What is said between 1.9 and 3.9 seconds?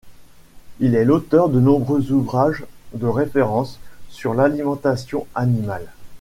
ouvrages de référence